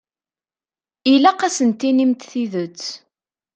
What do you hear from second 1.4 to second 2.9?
ad sen-tinimt tidet.